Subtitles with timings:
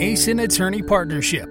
[0.00, 1.48] Esin Attorney Partnership.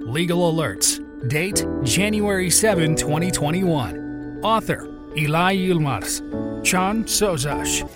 [0.00, 0.98] Legal Alerts.
[1.28, 4.40] Date January 7, 2021.
[4.42, 6.64] Author Eli Yilmaz.
[6.64, 7.88] Chan Sozash.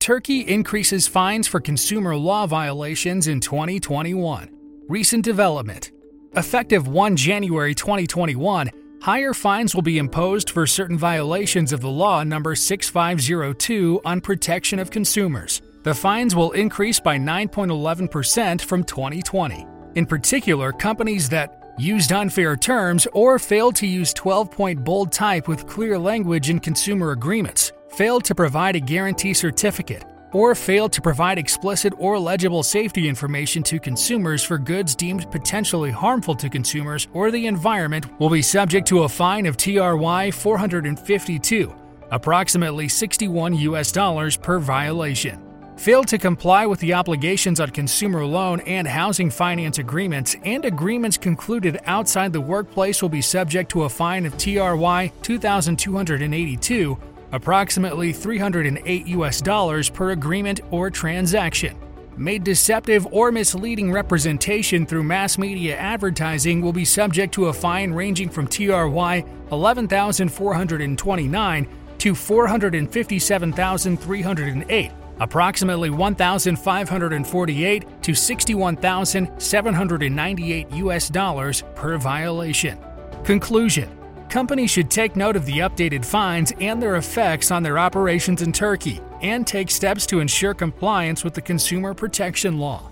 [0.00, 4.50] Turkey increases fines for consumer law violations in 2021.
[4.86, 5.90] Recent development.
[6.36, 12.22] Effective 1 January 2021, higher fines will be imposed for certain violations of the law
[12.22, 15.62] number 6502 on protection of consumers.
[15.82, 19.66] The fines will increase by 9.11% from 2020.
[19.96, 25.48] In particular, companies that used unfair terms or failed to use 12 point bold type
[25.48, 31.02] with clear language in consumer agreements failed to provide a guarantee certificate, or failed to
[31.02, 37.08] provide explicit or legible safety information to consumers for goods deemed potentially harmful to consumers
[37.12, 41.74] or the environment will be subject to a fine of TRY 452,
[42.12, 45.51] approximately 61 US dollars per violation.
[45.82, 51.18] Failed to comply with the obligations on consumer loan and housing finance agreements and agreements
[51.18, 56.98] concluded outside the workplace will be subject to a fine of TRY 2282
[57.32, 61.76] approximately 308 US dollars per agreement or transaction.
[62.16, 67.92] Made deceptive or misleading representation through mass media advertising will be subject to a fine
[67.92, 71.68] ranging from TRY 11,429
[71.98, 82.78] to 457,308, approximately 1,548 to 61,798 US dollars per violation.
[83.24, 88.40] Conclusion Companies should take note of the updated fines and their effects on their operations
[88.40, 92.91] in Turkey and take steps to ensure compliance with the consumer protection law.